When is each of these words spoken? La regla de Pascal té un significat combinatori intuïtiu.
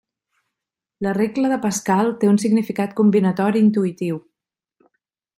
La 1.07 1.11
regla 1.17 1.51
de 1.51 1.59
Pascal 1.65 2.09
té 2.23 2.29
un 2.31 2.39
significat 2.43 2.95
combinatori 3.03 3.61
intuïtiu. 3.67 4.17